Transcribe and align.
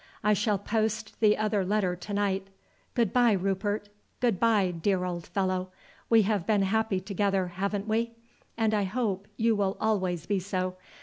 I 0.23 0.33
shall 0.33 0.57
post 0.57 1.19
the 1.19 1.37
other 1.37 1.63
letter 1.63 1.95
to 1.95 2.11
night. 2.15 2.47
Good 2.95 3.13
bye, 3.13 3.33
Rupert! 3.33 3.89
Good 4.19 4.39
bye, 4.39 4.71
dear 4.71 5.05
old 5.05 5.27
fellow! 5.27 5.69
We 6.09 6.23
have 6.23 6.47
been 6.47 6.63
happy 6.63 6.99
together, 6.99 7.49
haven't 7.49 7.87
we? 7.87 8.13
and 8.57 8.73
I 8.73 8.85
hope 8.85 9.27
you 9.37 9.55
will 9.55 9.77
always 9.79 10.25
be 10.25 10.39
so. 10.39 10.75